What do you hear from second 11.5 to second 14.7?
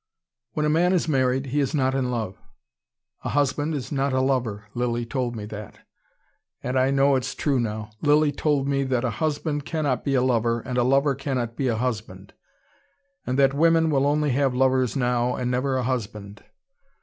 be a husband. And that women will only have